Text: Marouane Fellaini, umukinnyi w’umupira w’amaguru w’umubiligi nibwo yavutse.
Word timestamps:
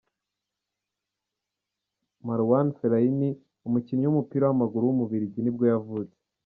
Marouane 2.25 2.75
Fellaini, 2.77 3.29
umukinnyi 3.67 4.03
w’umupira 4.05 4.43
w’amaguru 4.45 4.83
w’umubiligi 4.85 5.39
nibwo 5.41 5.65
yavutse. 5.73 6.19